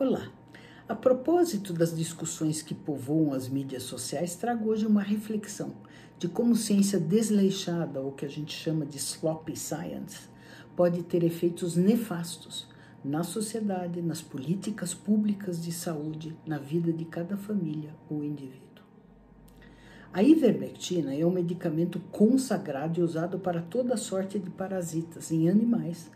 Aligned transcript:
Olá! 0.00 0.30
A 0.88 0.94
propósito 0.94 1.72
das 1.72 1.96
discussões 1.96 2.62
que 2.62 2.72
povoam 2.72 3.32
as 3.32 3.48
mídias 3.48 3.82
sociais, 3.82 4.36
trago 4.36 4.68
hoje 4.70 4.86
uma 4.86 5.02
reflexão 5.02 5.72
de 6.16 6.28
como 6.28 6.54
ciência 6.54 7.00
desleixada, 7.00 8.00
ou 8.00 8.12
que 8.12 8.24
a 8.24 8.28
gente 8.28 8.54
chama 8.54 8.86
de 8.86 8.96
sloppy 8.96 9.56
science, 9.56 10.28
pode 10.76 11.02
ter 11.02 11.24
efeitos 11.24 11.74
nefastos 11.74 12.68
na 13.04 13.24
sociedade, 13.24 14.00
nas 14.00 14.22
políticas 14.22 14.94
públicas 14.94 15.60
de 15.60 15.72
saúde, 15.72 16.36
na 16.46 16.58
vida 16.58 16.92
de 16.92 17.04
cada 17.04 17.36
família 17.36 17.92
ou 18.08 18.22
indivíduo. 18.22 18.84
A 20.12 20.22
ivermectina 20.22 21.12
é 21.12 21.26
um 21.26 21.32
medicamento 21.32 21.98
consagrado 22.12 23.00
e 23.00 23.02
usado 23.02 23.40
para 23.40 23.60
toda 23.60 23.96
sorte 23.96 24.38
de 24.38 24.48
parasitas 24.48 25.32
em 25.32 25.48
animais 25.48 26.08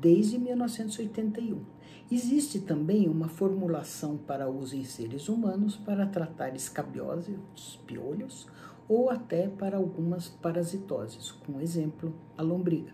desde 0.00 0.36
1981 0.38 1.77
Existe 2.10 2.60
também 2.60 3.06
uma 3.06 3.28
formulação 3.28 4.16
para 4.16 4.48
uso 4.48 4.74
em 4.74 4.84
seres 4.84 5.28
humanos 5.28 5.76
para 5.76 6.06
tratar 6.06 6.56
escabiose, 6.56 7.38
os 7.54 7.76
piolhos, 7.86 8.46
ou 8.88 9.10
até 9.10 9.46
para 9.46 9.76
algumas 9.76 10.26
parasitoses, 10.26 11.30
como 11.30 11.60
exemplo, 11.60 12.14
a 12.34 12.40
lombriga. 12.40 12.92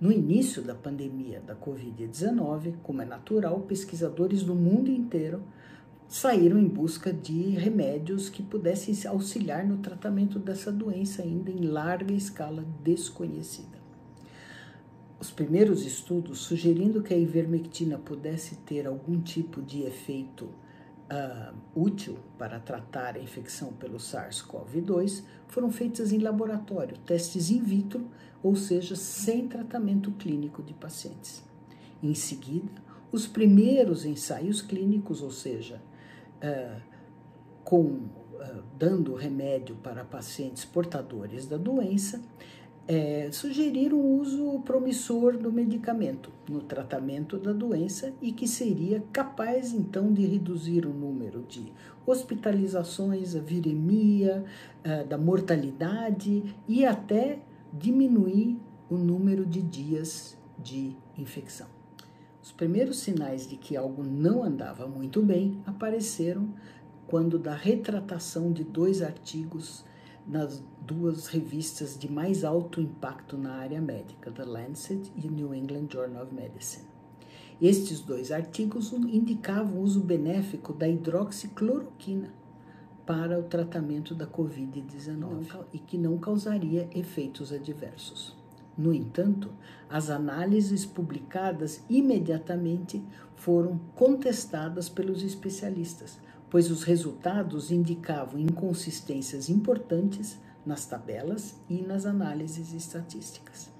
No 0.00 0.12
início 0.12 0.62
da 0.62 0.76
pandemia 0.76 1.40
da 1.40 1.56
Covid-19, 1.56 2.74
como 2.84 3.02
é 3.02 3.04
natural, 3.04 3.58
pesquisadores 3.62 4.44
do 4.44 4.54
mundo 4.54 4.88
inteiro 4.88 5.42
saíram 6.06 6.60
em 6.60 6.68
busca 6.68 7.12
de 7.12 7.50
remédios 7.50 8.28
que 8.28 8.44
pudessem 8.44 8.94
auxiliar 9.08 9.66
no 9.66 9.78
tratamento 9.78 10.38
dessa 10.38 10.70
doença 10.70 11.22
ainda 11.22 11.50
em 11.50 11.64
larga 11.64 12.14
escala 12.14 12.64
desconhecida 12.84 13.81
os 15.22 15.30
primeiros 15.30 15.86
estudos 15.86 16.40
sugerindo 16.40 17.00
que 17.00 17.14
a 17.14 17.16
ivermectina 17.16 17.96
pudesse 17.96 18.56
ter 18.56 18.88
algum 18.88 19.20
tipo 19.20 19.62
de 19.62 19.82
efeito 19.82 20.46
uh, 20.46 21.54
útil 21.76 22.18
para 22.36 22.58
tratar 22.58 23.14
a 23.14 23.20
infecção 23.20 23.72
pelo 23.72 23.98
SARS-CoV-2 23.98 25.22
foram 25.46 25.70
feitos 25.70 26.10
em 26.10 26.18
laboratório, 26.18 26.98
testes 27.06 27.52
in 27.52 27.62
vitro, 27.62 28.04
ou 28.42 28.56
seja, 28.56 28.96
sem 28.96 29.46
tratamento 29.46 30.10
clínico 30.10 30.60
de 30.60 30.74
pacientes. 30.74 31.44
Em 32.02 32.14
seguida, 32.14 32.82
os 33.12 33.24
primeiros 33.24 34.04
ensaios 34.04 34.60
clínicos, 34.60 35.22
ou 35.22 35.30
seja, 35.30 35.80
uh, 36.42 36.82
com 37.62 37.78
uh, 37.84 38.10
dando 38.76 39.14
remédio 39.14 39.76
para 39.76 40.04
pacientes 40.04 40.64
portadores 40.64 41.46
da 41.46 41.56
doença, 41.56 42.20
é, 42.86 43.28
sugeriram 43.30 43.96
o 43.96 44.20
uso 44.20 44.60
promissor 44.60 45.36
do 45.36 45.52
medicamento 45.52 46.30
no 46.48 46.60
tratamento 46.60 47.38
da 47.38 47.52
doença 47.52 48.12
e 48.20 48.32
que 48.32 48.48
seria 48.48 49.02
capaz 49.12 49.72
então 49.72 50.12
de 50.12 50.26
reduzir 50.26 50.84
o 50.86 50.92
número 50.92 51.44
de 51.48 51.72
hospitalizações, 52.04 53.36
a 53.36 53.40
viremia, 53.40 54.44
é, 54.82 55.04
da 55.04 55.16
mortalidade 55.16 56.42
e 56.68 56.84
até 56.84 57.38
diminuir 57.72 58.58
o 58.90 58.96
número 58.96 59.46
de 59.46 59.62
dias 59.62 60.36
de 60.58 60.96
infecção. 61.16 61.68
Os 62.42 62.50
primeiros 62.50 62.98
sinais 62.98 63.48
de 63.48 63.56
que 63.56 63.76
algo 63.76 64.02
não 64.02 64.42
andava 64.42 64.88
muito 64.88 65.22
bem 65.22 65.62
apareceram 65.64 66.48
quando 67.06 67.38
da 67.38 67.54
retratação 67.54 68.52
de 68.52 68.64
dois 68.64 69.00
artigos 69.00 69.84
nas 70.26 70.62
duas 70.80 71.26
revistas 71.26 71.98
de 71.98 72.10
mais 72.10 72.44
alto 72.44 72.80
impacto 72.80 73.36
na 73.36 73.54
área 73.54 73.80
médica, 73.80 74.30
The 74.30 74.44
Lancet 74.44 75.12
e 75.16 75.28
New 75.28 75.54
England 75.54 75.88
Journal 75.90 76.24
of 76.24 76.34
Medicine. 76.34 76.86
Estes 77.60 78.00
dois 78.00 78.32
artigos 78.32 78.92
indicavam 78.92 79.78
o 79.78 79.82
uso 79.82 80.00
benéfico 80.00 80.72
da 80.72 80.88
hidroxicloroquina 80.88 82.32
para 83.06 83.38
o 83.38 83.44
tratamento 83.44 84.14
da 84.14 84.26
Covid-19 84.26 85.66
e 85.72 85.78
que 85.78 85.98
não 85.98 86.18
causaria 86.18 86.88
efeitos 86.94 87.52
adversos. 87.52 88.36
No 88.76 88.92
entanto, 88.92 89.50
as 89.88 90.08
análises 90.08 90.86
publicadas 90.86 91.84
imediatamente 91.90 93.02
foram 93.36 93.78
contestadas 93.94 94.88
pelos 94.88 95.22
especialistas, 95.22 96.18
pois 96.52 96.70
os 96.70 96.82
resultados 96.82 97.70
indicavam 97.70 98.38
inconsistências 98.38 99.48
importantes 99.48 100.38
nas 100.66 100.84
tabelas 100.84 101.58
e 101.66 101.80
nas 101.80 102.04
análises 102.04 102.74
estatísticas. 102.74 103.70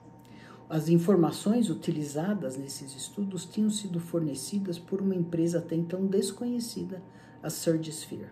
As 0.71 0.89
informações 0.89 1.69
utilizadas 1.69 2.57
nesses 2.57 2.97
estudos 2.97 3.45
tinham 3.45 3.69
sido 3.69 4.01
fornecidas 4.01 4.79
por 4.79 5.03
uma 5.03 5.15
empresa 5.15 5.59
até 5.59 5.77
então 5.77 6.07
desconhecida, 6.07 7.03
a 7.43 7.51
SurgSphere, 7.51 8.31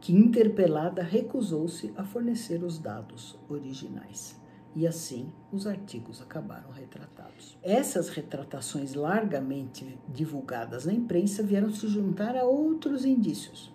que, 0.00 0.12
interpelada, 0.12 1.02
recusou-se 1.02 1.92
a 1.96 2.04
fornecer 2.04 2.62
os 2.62 2.78
dados 2.78 3.36
originais 3.48 4.36
e 4.74 4.86
assim 4.86 5.32
os 5.52 5.66
artigos 5.66 6.20
acabaram 6.20 6.70
retratados. 6.70 7.56
Essas 7.62 8.08
retratações 8.08 8.94
largamente 8.94 9.98
divulgadas 10.08 10.84
na 10.84 10.92
imprensa 10.92 11.42
vieram 11.42 11.70
se 11.70 11.86
juntar 11.88 12.36
a 12.36 12.44
outros 12.44 13.04
indícios. 13.04 13.72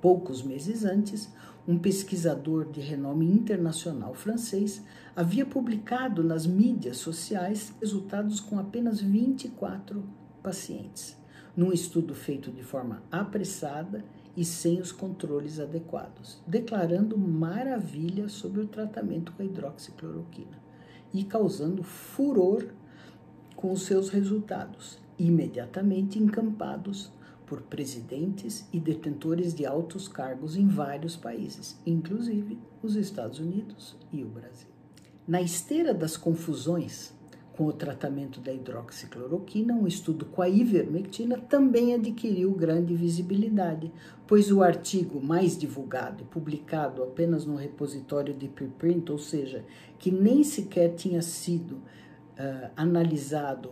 Poucos 0.00 0.42
meses 0.42 0.84
antes, 0.84 1.32
um 1.66 1.78
pesquisador 1.78 2.70
de 2.70 2.80
renome 2.80 3.26
internacional 3.26 4.14
francês 4.14 4.84
havia 5.14 5.46
publicado 5.46 6.24
nas 6.24 6.46
mídias 6.46 6.96
sociais 6.96 7.72
resultados 7.80 8.40
com 8.40 8.58
apenas 8.58 9.00
24 9.00 10.02
pacientes, 10.42 11.16
num 11.56 11.72
estudo 11.72 12.14
feito 12.14 12.50
de 12.50 12.62
forma 12.62 13.02
apressada 13.10 14.04
e 14.36 14.44
sem 14.44 14.80
os 14.80 14.90
controles 14.90 15.60
adequados, 15.60 16.40
declarando 16.46 17.18
maravilha 17.18 18.28
sobre 18.28 18.60
o 18.60 18.66
tratamento 18.66 19.32
com 19.32 19.42
a 19.42 19.44
hidroxicloroquina 19.44 20.62
e 21.12 21.24
causando 21.24 21.82
furor 21.82 22.66
com 23.54 23.72
os 23.72 23.82
seus 23.82 24.08
resultados, 24.08 24.98
imediatamente 25.18 26.18
encampados 26.18 27.12
por 27.46 27.60
presidentes 27.60 28.66
e 28.72 28.80
detentores 28.80 29.54
de 29.54 29.66
altos 29.66 30.08
cargos 30.08 30.56
em 30.56 30.66
vários 30.66 31.16
países, 31.16 31.78
inclusive 31.84 32.58
os 32.82 32.96
Estados 32.96 33.38
Unidos 33.38 33.94
e 34.10 34.24
o 34.24 34.28
Brasil. 34.28 34.68
Na 35.28 35.42
esteira 35.42 35.92
das 35.92 36.16
confusões 36.16 37.12
com 37.56 37.66
o 37.66 37.72
tratamento 37.72 38.40
da 38.40 38.52
hidroxicloroquina, 38.52 39.74
um 39.74 39.86
estudo 39.86 40.24
com 40.26 40.40
a 40.40 40.48
ivermectina 40.48 41.36
também 41.36 41.94
adquiriu 41.94 42.52
grande 42.52 42.94
visibilidade, 42.94 43.92
pois 44.26 44.50
o 44.50 44.62
artigo 44.62 45.22
mais 45.22 45.56
divulgado 45.56 46.22
e 46.22 46.26
publicado 46.26 47.02
apenas 47.02 47.44
no 47.44 47.56
repositório 47.56 48.34
de 48.34 48.48
preprint, 48.48 49.10
ou 49.12 49.18
seja, 49.18 49.64
que 49.98 50.10
nem 50.10 50.42
sequer 50.42 50.94
tinha 50.94 51.20
sido 51.20 51.72
uh, 51.72 52.70
analisado 52.76 53.70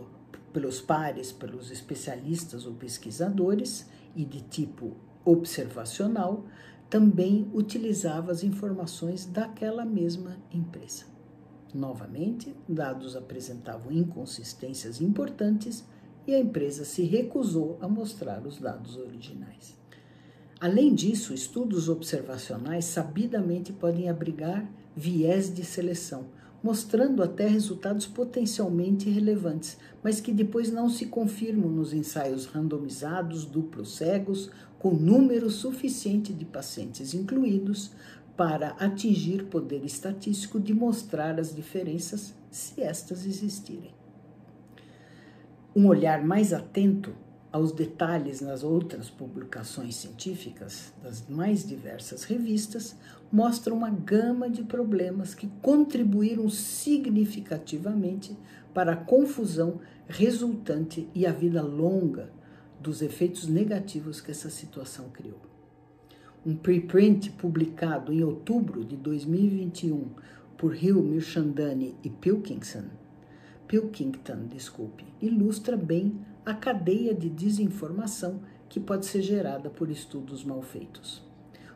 pelos 0.53 0.79
pares, 0.79 1.31
pelos 1.31 1.71
especialistas 1.71 2.65
ou 2.65 2.73
pesquisadores 2.73 3.89
e 4.15 4.23
de 4.23 4.41
tipo 4.41 4.95
observacional, 5.25 6.45
também 6.89 7.49
utilizava 7.53 8.31
as 8.31 8.43
informações 8.43 9.25
daquela 9.25 9.85
mesma 9.85 10.37
empresa. 10.51 11.10
Novamente, 11.73 12.53
dados 12.67 13.15
apresentavam 13.15 13.91
inconsistências 13.91 14.99
importantes 14.99 15.85
e 16.27 16.33
a 16.33 16.39
empresa 16.39 16.83
se 16.83 17.03
recusou 17.03 17.77
a 17.81 17.87
mostrar 17.87 18.45
os 18.45 18.59
dados 18.59 18.97
originais. 18.97 19.75
Além 20.59 20.93
disso, 20.93 21.33
estudos 21.33 21.89
observacionais 21.89 22.85
sabidamente 22.85 23.73
podem 23.73 24.09
abrigar 24.09 24.69
viés 24.95 25.51
de 25.51 25.63
seleção, 25.63 26.25
mostrando 26.61 27.23
até 27.23 27.47
resultados 27.47 28.05
potencialmente 28.05 29.09
relevantes, 29.09 29.77
mas 30.03 30.21
que 30.21 30.31
depois 30.31 30.71
não 30.71 30.87
se 30.89 31.07
confirmam 31.07 31.71
nos 31.71 31.93
ensaios 31.93 32.45
randomizados, 32.45 33.45
duplos 33.45 33.95
cegos, 33.95 34.51
com 34.77 34.93
número 34.93 35.49
suficiente 35.49 36.33
de 36.33 36.45
pacientes 36.45 37.13
incluídos 37.13 37.91
para 38.41 38.69
atingir 38.79 39.43
poder 39.51 39.85
estatístico 39.85 40.59
de 40.59 40.73
mostrar 40.73 41.39
as 41.39 41.53
diferenças, 41.53 42.33
se 42.49 42.81
estas 42.81 43.23
existirem. 43.23 43.93
Um 45.75 45.85
olhar 45.85 46.25
mais 46.25 46.51
atento 46.51 47.13
aos 47.51 47.71
detalhes 47.71 48.41
nas 48.41 48.63
outras 48.63 49.11
publicações 49.11 49.95
científicas 49.95 50.91
das 51.03 51.23
mais 51.29 51.63
diversas 51.63 52.23
revistas 52.23 52.95
mostra 53.31 53.71
uma 53.71 53.91
gama 53.91 54.49
de 54.49 54.63
problemas 54.63 55.35
que 55.35 55.47
contribuíram 55.61 56.49
significativamente 56.49 58.35
para 58.73 58.93
a 58.93 58.97
confusão 58.97 59.79
resultante 60.07 61.07
e 61.13 61.27
a 61.27 61.31
vida 61.31 61.61
longa 61.61 62.33
dos 62.79 63.03
efeitos 63.03 63.47
negativos 63.47 64.19
que 64.19 64.31
essa 64.31 64.49
situação 64.49 65.09
criou 65.09 65.51
um 66.45 66.55
preprint 66.55 67.29
publicado 67.31 68.11
em 68.11 68.23
outubro 68.23 68.83
de 68.83 68.95
2021 68.97 70.07
por 70.57 70.75
Hill, 70.75 71.01
Mirchandani 71.01 71.95
e 72.03 72.09
Pilkington, 72.09 72.85
Pilkington, 73.67 74.47
desculpe, 74.47 75.05
ilustra 75.21 75.77
bem 75.77 76.19
a 76.45 76.53
cadeia 76.53 77.13
de 77.13 77.29
desinformação 77.29 78.41
que 78.67 78.79
pode 78.79 79.05
ser 79.05 79.21
gerada 79.21 79.69
por 79.69 79.89
estudos 79.89 80.43
mal 80.43 80.61
feitos. 80.61 81.23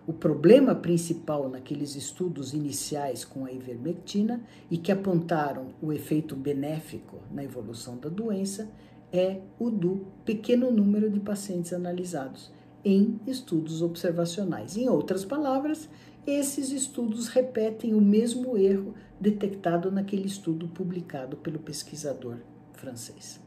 O 0.08 0.14
problema 0.14 0.76
principal 0.76 1.48
naqueles 1.48 1.96
estudos 1.96 2.54
iniciais 2.54 3.24
com 3.24 3.46
a 3.46 3.52
ivermectina 3.52 4.42
e 4.70 4.78
que 4.78 4.92
apontaram 4.92 5.70
o 5.82 5.94
efeito 5.94 6.36
benéfico 6.36 7.20
na 7.32 7.44
evolução 7.44 7.98
da 7.98 8.10
doença 8.10 8.70
é 9.12 9.42
o 9.60 9.70
do 9.70 10.06
pequeno 10.26 10.72
número 10.72 11.10
de 11.10 11.20
pacientes 11.20 11.72
analisados 11.72 12.52
em 12.86 13.20
estudos 13.26 13.82
observacionais. 13.82 14.78
Em 14.78 14.88
outras 14.88 15.26
palavras, 15.26 15.90
esses 16.26 16.72
estudos 16.72 17.28
repetem 17.28 17.96
o 17.96 18.02
mesmo 18.02 18.56
erro 18.56 18.94
detectado 19.20 19.92
naquele 19.92 20.28
estudo 20.28 20.68
publicado 20.68 21.36
pelo 21.38 21.60
pesquisador 21.60 22.38
francês. 22.74 23.40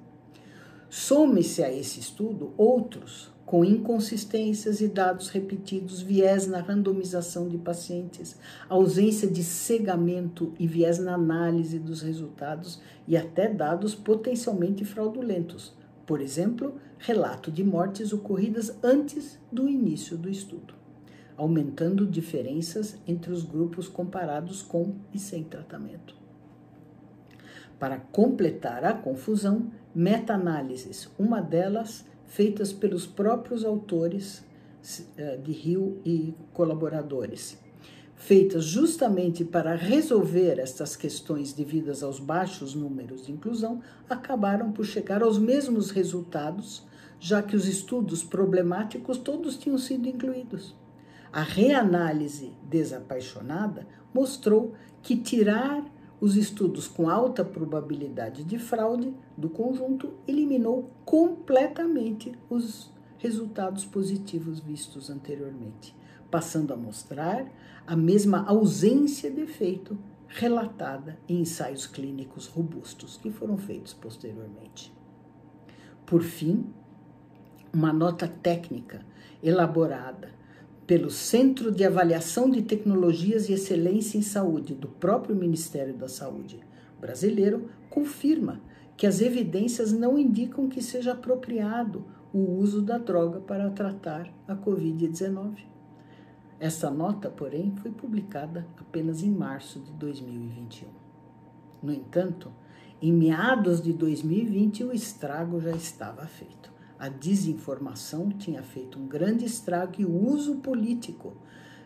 Some-se 0.90 1.62
a 1.62 1.72
esse 1.72 2.00
estudo 2.00 2.52
outros 2.56 3.30
com 3.48 3.64
inconsistências 3.64 4.82
e 4.82 4.88
dados 4.88 5.30
repetidos, 5.30 6.02
viés 6.02 6.46
na 6.46 6.60
randomização 6.60 7.48
de 7.48 7.56
pacientes, 7.56 8.36
ausência 8.68 9.26
de 9.26 9.42
cegamento 9.42 10.52
e 10.58 10.66
viés 10.66 10.98
na 10.98 11.14
análise 11.14 11.78
dos 11.78 12.02
resultados 12.02 12.78
e 13.06 13.16
até 13.16 13.48
dados 13.48 13.94
potencialmente 13.94 14.84
fraudulentos. 14.84 15.74
Por 16.08 16.22
exemplo, 16.22 16.80
relato 16.98 17.52
de 17.52 17.62
mortes 17.62 18.14
ocorridas 18.14 18.74
antes 18.82 19.38
do 19.52 19.68
início 19.68 20.16
do 20.16 20.30
estudo, 20.30 20.72
aumentando 21.36 22.06
diferenças 22.06 22.96
entre 23.06 23.30
os 23.30 23.42
grupos 23.42 23.88
comparados 23.88 24.62
com 24.62 24.94
e 25.12 25.18
sem 25.18 25.44
tratamento. 25.44 26.16
Para 27.78 27.98
completar 27.98 28.86
a 28.86 28.94
confusão, 28.94 29.70
meta-análises, 29.94 31.10
uma 31.18 31.42
delas 31.42 32.06
feitas 32.24 32.72
pelos 32.72 33.06
próprios 33.06 33.62
autores 33.62 34.42
eh, 35.18 35.36
de 35.36 35.52
Rio 35.52 36.00
e 36.06 36.34
colaboradores, 36.54 37.58
feitas 38.18 38.64
justamente 38.64 39.44
para 39.44 39.74
resolver 39.74 40.58
estas 40.58 40.96
questões 40.96 41.52
devidas 41.52 42.02
aos 42.02 42.18
baixos 42.18 42.74
números 42.74 43.24
de 43.24 43.32
inclusão, 43.32 43.80
acabaram 44.10 44.72
por 44.72 44.84
chegar 44.84 45.22
aos 45.22 45.38
mesmos 45.38 45.90
resultados, 45.90 46.84
já 47.20 47.40
que 47.40 47.56
os 47.56 47.66
estudos 47.66 48.22
problemáticos 48.24 49.16
todos 49.18 49.56
tinham 49.56 49.78
sido 49.78 50.08
incluídos. 50.08 50.74
A 51.32 51.42
reanálise 51.42 52.52
desapaixonada 52.68 53.86
mostrou 54.12 54.74
que 55.00 55.16
tirar 55.16 55.84
os 56.20 56.36
estudos 56.36 56.88
com 56.88 57.08
alta 57.08 57.44
probabilidade 57.44 58.42
de 58.42 58.58
fraude 58.58 59.14
do 59.36 59.48
conjunto 59.48 60.14
eliminou 60.26 60.90
completamente 61.04 62.32
os 62.50 62.90
resultados 63.18 63.84
positivos 63.84 64.58
vistos 64.58 65.10
anteriormente, 65.10 65.94
passando 66.30 66.72
a 66.72 66.76
mostrar 66.76 67.46
a 67.86 67.96
mesma 67.96 68.44
ausência 68.46 69.30
de 69.30 69.40
efeito 69.40 69.98
relatada 70.28 71.18
em 71.28 71.40
ensaios 71.40 71.86
clínicos 71.86 72.46
robustos 72.46 73.16
que 73.16 73.30
foram 73.30 73.56
feitos 73.56 73.94
posteriormente. 73.94 74.92
Por 76.04 76.22
fim, 76.22 76.66
uma 77.72 77.92
nota 77.92 78.28
técnica 78.28 79.04
elaborada 79.42 80.32
pelo 80.86 81.10
Centro 81.10 81.70
de 81.70 81.84
Avaliação 81.84 82.50
de 82.50 82.62
Tecnologias 82.62 83.48
e 83.48 83.52
Excelência 83.52 84.16
em 84.18 84.22
Saúde 84.22 84.74
do 84.74 84.88
próprio 84.88 85.36
Ministério 85.36 85.94
da 85.94 86.08
Saúde 86.08 86.60
brasileiro 87.00 87.68
confirma 87.90 88.60
que 88.96 89.06
as 89.06 89.20
evidências 89.20 89.92
não 89.92 90.18
indicam 90.18 90.68
que 90.68 90.82
seja 90.82 91.12
apropriado 91.12 92.04
o 92.32 92.38
uso 92.56 92.82
da 92.82 92.98
droga 92.98 93.40
para 93.40 93.70
tratar 93.70 94.32
a 94.46 94.56
Covid-19. 94.56 95.58
Essa 96.60 96.90
nota, 96.90 97.30
porém, 97.30 97.74
foi 97.76 97.90
publicada 97.90 98.66
apenas 98.78 99.22
em 99.22 99.30
março 99.30 99.78
de 99.80 99.92
2021. 99.92 100.88
No 101.82 101.92
entanto, 101.92 102.50
em 103.00 103.12
meados 103.12 103.80
de 103.80 103.92
2020, 103.92 104.84
o 104.84 104.92
estrago 104.92 105.60
já 105.60 105.70
estava 105.70 106.26
feito 106.26 106.78
a 106.98 107.08
desinformação 107.08 108.28
tinha 108.30 108.62
feito 108.62 108.98
um 108.98 109.06
grande 109.06 109.44
estrago 109.44 109.94
e 109.98 110.04
o 110.04 110.10
uso 110.10 110.56
político 110.56 111.32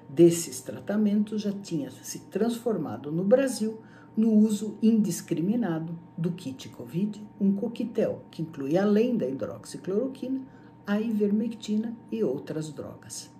desses 0.08 0.62
tratamentos 0.62 1.42
já 1.42 1.52
tinha 1.52 1.90
se 1.90 2.20
transformado 2.30 3.12
no 3.12 3.22
Brasil 3.22 3.78
no 4.16 4.30
uso 4.30 4.78
indiscriminado 4.82 5.98
do 6.16 6.32
kit 6.32 6.68
COVID, 6.68 7.22
um 7.40 7.52
coquetel 7.52 8.22
que 8.30 8.42
inclui, 8.42 8.76
além 8.76 9.16
da 9.16 9.26
hidroxicloroquina, 9.26 10.42
a 10.86 11.00
ivermectina 11.00 11.96
e 12.10 12.22
outras 12.22 12.70
drogas. 12.72 13.30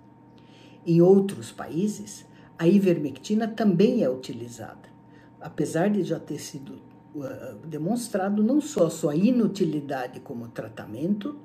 Em 0.85 1.01
outros 1.01 1.53
países, 1.53 2.27
a 2.59 2.67
ivermectina 2.67 3.47
também 3.47 4.03
é 4.03 4.11
utilizada, 4.11 4.89
apesar 5.41 5.89
de 5.91 6.03
já 6.03 6.19
ter 6.19 6.39
sido 6.39 6.81
uh, 7.15 7.67
demonstrado 7.67 8.43
não 8.43 8.61
só 8.61 8.89
sua 8.91 9.15
inutilidade 9.15 10.21
como 10.21 10.49
tratamento, 10.49 11.39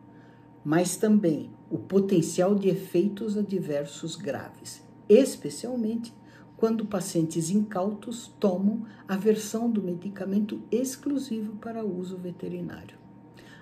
mas 0.63 0.97
também 0.97 1.51
o 1.69 1.77
potencial 1.77 2.55
de 2.55 2.67
efeitos 2.67 3.37
adversos 3.37 4.15
graves, 4.15 4.83
especialmente 5.07 6.13
quando 6.57 6.85
pacientes 6.85 7.51
incautos 7.51 8.33
tomam 8.39 8.83
a 9.07 9.15
versão 9.15 9.69
do 9.69 9.81
medicamento 9.81 10.61
exclusivo 10.71 11.55
para 11.57 11.85
uso 11.85 12.17
veterinário. 12.17 12.97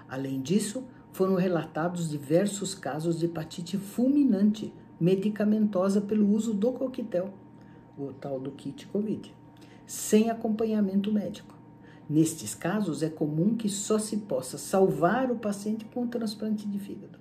Além 0.07 0.41
disso, 0.41 0.85
foram 1.11 1.35
relatados 1.35 2.09
diversos 2.09 2.73
casos 2.73 3.19
de 3.19 3.25
hepatite 3.25 3.77
fulminante 3.77 4.73
medicamentosa 4.99 6.01
pelo 6.01 6.29
uso 6.29 6.53
do 6.53 6.71
coquetel, 6.71 7.33
o 7.97 8.13
tal 8.13 8.39
do 8.39 8.51
kit 8.51 8.87
COVID, 8.87 9.33
sem 9.85 10.29
acompanhamento 10.29 11.11
médico. 11.11 11.55
Nestes 12.09 12.53
casos, 12.53 13.01
é 13.01 13.09
comum 13.09 13.55
que 13.55 13.67
só 13.67 13.97
se 13.97 14.17
possa 14.17 14.57
salvar 14.57 15.31
o 15.31 15.37
paciente 15.37 15.85
com 15.85 16.03
o 16.03 16.07
transplante 16.07 16.67
de 16.67 16.77
fígado. 16.77 17.17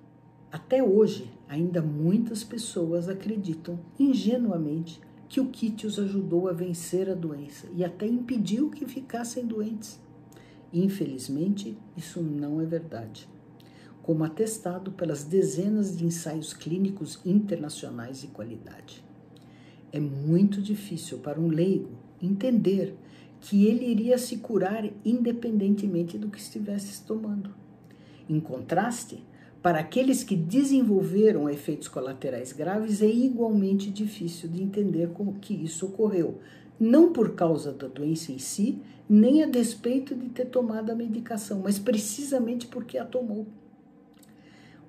Até 0.51 0.81
hoje, 0.81 1.31
ainda 1.49 1.81
muitas 1.81 2.43
pessoas 2.43 3.09
acreditam 3.09 3.79
ingenuamente 3.99 5.01
que 5.27 5.41
o 5.41 5.47
kit 5.47 5.85
os 5.87 5.99
ajudou 5.99 6.47
a 6.47 6.53
vencer 6.53 7.09
a 7.09 7.15
doença 7.15 7.67
e 7.75 7.83
até 7.83 8.07
impediu 8.07 8.69
que 8.69 8.85
ficassem 8.85 9.45
doentes. 9.45 9.99
Infelizmente, 10.71 11.77
isso 11.97 12.21
não 12.21 12.61
é 12.61 12.65
verdade. 12.65 13.27
Como 14.05 14.23
atestado 14.23 14.91
pelas 14.91 15.23
dezenas 15.23 15.97
de 15.97 16.05
ensaios 16.05 16.53
clínicos 16.53 17.19
internacionais 17.25 18.21
de 18.21 18.27
qualidade. 18.27 19.03
É 19.91 19.99
muito 19.99 20.61
difícil 20.61 21.17
para 21.17 21.41
um 21.41 21.47
leigo 21.47 21.89
entender 22.21 22.95
que 23.41 23.65
ele 23.65 23.83
iria 23.83 24.19
se 24.19 24.37
curar 24.37 24.87
independentemente 25.03 26.19
do 26.19 26.29
que 26.29 26.37
estivesse 26.37 27.03
tomando. 27.03 27.49
Em 28.29 28.39
contraste, 28.39 29.25
para 29.59 29.79
aqueles 29.79 30.23
que 30.23 30.35
desenvolveram 30.35 31.49
efeitos 31.49 31.87
colaterais 31.87 32.53
graves, 32.53 33.01
é 33.01 33.09
igualmente 33.09 33.89
difícil 33.89 34.47
de 34.47 34.61
entender 34.61 35.09
como 35.15 35.39
que 35.39 35.55
isso 35.55 35.87
ocorreu, 35.87 36.37
não 36.79 37.11
por 37.11 37.33
causa 37.33 37.73
da 37.73 37.87
doença 37.87 38.31
em 38.31 38.37
si, 38.37 38.77
nem 39.09 39.41
a 39.41 39.47
despeito 39.47 40.13
de 40.13 40.29
ter 40.29 40.45
tomado 40.45 40.91
a 40.91 40.95
medicação, 40.95 41.61
mas 41.63 41.79
precisamente 41.79 42.67
porque 42.67 42.99
a 42.99 43.03
tomou. 43.03 43.47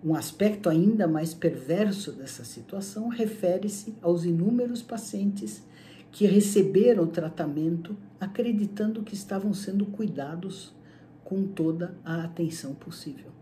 Um 0.06 0.14
aspecto 0.14 0.68
ainda 0.68 1.08
mais 1.08 1.34
perverso 1.34 2.12
dessa 2.12 2.44
situação 2.44 3.08
refere-se 3.08 3.92
aos 4.00 4.24
inúmeros 4.24 4.80
pacientes 4.80 5.64
que 6.12 6.26
receberam 6.26 7.08
tratamento 7.08 7.96
acreditando 8.20 9.02
que 9.02 9.14
estavam 9.14 9.52
sendo 9.52 9.84
cuidados 9.86 10.72
com 11.24 11.42
toda 11.48 11.98
a 12.04 12.22
atenção 12.22 12.72
possível. 12.72 13.32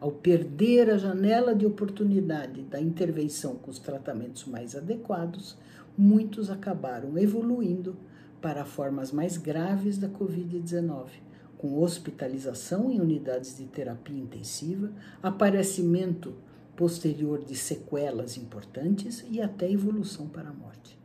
Ao 0.00 0.10
perder 0.10 0.90
a 0.90 0.98
janela 0.98 1.54
de 1.54 1.64
oportunidade 1.64 2.62
da 2.62 2.80
intervenção 2.80 3.54
com 3.54 3.70
os 3.70 3.78
tratamentos 3.78 4.44
mais 4.44 4.74
adequados, 4.74 5.56
muitos 5.96 6.50
acabaram 6.50 7.16
evoluindo 7.16 7.96
para 8.42 8.64
formas 8.64 9.12
mais 9.12 9.36
graves 9.36 9.96
da 9.98 10.08
Covid-19, 10.08 11.10
com 11.58 11.82
hospitalização 11.82 12.90
em 12.90 13.00
unidades 13.00 13.56
de 13.56 13.66
terapia 13.66 14.16
intensiva, 14.16 14.90
aparecimento 15.22 16.34
posterior 16.76 17.44
de 17.44 17.56
sequelas 17.56 18.36
importantes 18.36 19.24
e 19.28 19.42
até 19.42 19.70
evolução 19.70 20.28
para 20.28 20.48
a 20.48 20.52
morte. 20.52 20.96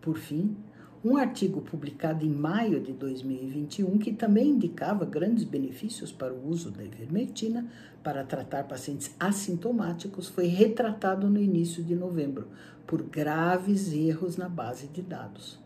Por 0.00 0.16
fim, 0.16 0.56
um 1.04 1.16
artigo 1.16 1.60
publicado 1.60 2.24
em 2.24 2.30
maio 2.30 2.80
de 2.80 2.92
2021 2.92 3.98
que 3.98 4.12
também 4.12 4.50
indicava 4.50 5.04
grandes 5.04 5.44
benefícios 5.44 6.10
para 6.10 6.32
o 6.32 6.48
uso 6.48 6.70
da 6.70 6.82
ivermectina 6.82 7.66
para 8.02 8.24
tratar 8.24 8.64
pacientes 8.64 9.14
assintomáticos 9.20 10.28
foi 10.28 10.46
retratado 10.46 11.28
no 11.28 11.40
início 11.40 11.82
de 11.82 11.94
novembro 11.94 12.48
por 12.86 13.02
graves 13.02 13.92
erros 13.92 14.36
na 14.36 14.48
base 14.48 14.88
de 14.88 15.00
dados. 15.00 15.58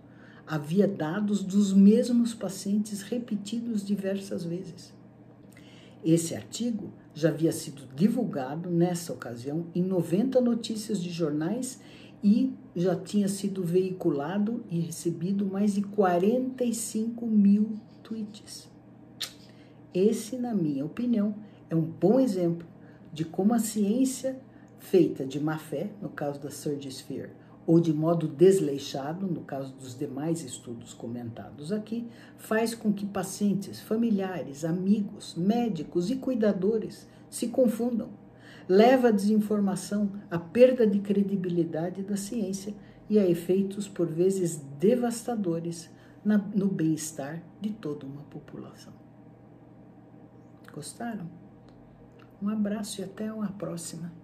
Havia 0.46 0.86
dados 0.86 1.42
dos 1.42 1.72
mesmos 1.72 2.34
pacientes 2.34 3.02
repetidos 3.02 3.84
diversas 3.84 4.44
vezes. 4.44 4.92
Esse 6.04 6.34
artigo 6.34 6.92
já 7.14 7.30
havia 7.30 7.52
sido 7.52 7.88
divulgado 7.94 8.68
nessa 8.68 9.12
ocasião 9.12 9.66
em 9.74 9.82
90 9.82 10.40
notícias 10.40 11.02
de 11.02 11.10
jornais 11.10 11.80
e 12.22 12.52
já 12.74 12.96
tinha 12.96 13.28
sido 13.28 13.62
veiculado 13.62 14.64
e 14.70 14.80
recebido 14.80 15.46
mais 15.46 15.74
de 15.74 15.82
45 15.82 17.26
mil 17.26 17.74
tweets. 18.02 18.68
Esse, 19.94 20.36
na 20.36 20.54
minha 20.54 20.84
opinião, 20.84 21.34
é 21.70 21.76
um 21.76 21.82
bom 21.82 22.18
exemplo 22.18 22.66
de 23.12 23.24
como 23.24 23.54
a 23.54 23.58
ciência 23.58 24.40
feita 24.78 25.24
de 25.24 25.40
má 25.40 25.56
fé, 25.56 25.90
no 26.02 26.08
caso 26.08 26.40
da 26.40 26.50
Surgisphere, 26.50 27.30
ou 27.66 27.80
de 27.80 27.92
modo 27.92 28.28
desleixado, 28.28 29.26
no 29.26 29.40
caso 29.40 29.74
dos 29.74 29.96
demais 29.96 30.42
estudos 30.42 30.92
comentados 30.92 31.72
aqui, 31.72 32.06
faz 32.36 32.74
com 32.74 32.92
que 32.92 33.06
pacientes, 33.06 33.80
familiares, 33.80 34.64
amigos, 34.64 35.34
médicos 35.34 36.10
e 36.10 36.16
cuidadores 36.16 37.08
se 37.30 37.48
confundam. 37.48 38.10
Leva 38.68 39.08
a 39.08 39.12
desinformação, 39.12 40.12
à 40.30 40.38
perda 40.38 40.86
de 40.86 40.98
credibilidade 40.98 42.02
da 42.02 42.16
ciência 42.16 42.74
e 43.08 43.18
a 43.18 43.28
efeitos 43.28 43.88
por 43.88 44.06
vezes 44.06 44.56
devastadores 44.78 45.90
na, 46.24 46.38
no 46.38 46.68
bem-estar 46.68 47.42
de 47.60 47.70
toda 47.70 48.06
uma 48.06 48.22
população. 48.22 48.92
Gostaram? 50.72 51.28
Um 52.42 52.48
abraço 52.48 53.00
e 53.00 53.04
até 53.04 53.32
uma 53.32 53.52
próxima. 53.52 54.23